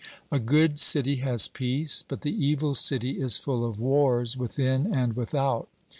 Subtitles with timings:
[0.31, 5.13] A good city has peace, but the evil city is full of wars within and
[5.15, 5.69] without.